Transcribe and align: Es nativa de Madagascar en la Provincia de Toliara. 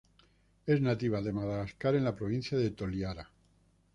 Es 0.65 0.81
nativa 0.81 1.21
de 1.21 1.31
Madagascar 1.31 1.93
en 1.93 2.03
la 2.05 2.15
Provincia 2.15 2.57
de 2.57 2.71
Toliara. 2.71 3.29